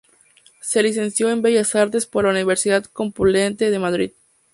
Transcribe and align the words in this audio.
Se 0.61 0.81
licenció 0.81 1.29
en 1.29 1.43
Bellas 1.43 1.75
Artes 1.75 2.07
por 2.07 2.23
la 2.23 2.31
Universidad 2.31 2.85
Complutense 2.85 3.69
de 3.69 3.77
Madrid. 3.77 4.11